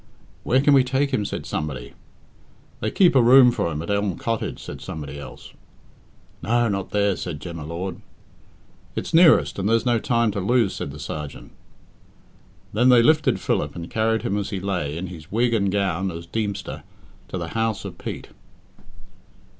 [0.41, 1.93] "Where can we take him?" said somebody.
[2.79, 5.53] "They keep a room for him at Elm Cottage," said somebody else.
[6.41, 7.97] "No, not there," said Jem y Lord.
[8.95, 11.51] "It's nearest, and there's no time to lose," said the sergeant.
[12.73, 16.09] Then they lifted Philip, and carried him as he lay, in his wig and gown
[16.09, 16.81] as Deemster,
[17.27, 18.29] to the house of Pete.